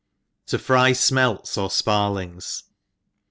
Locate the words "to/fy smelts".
0.57-1.59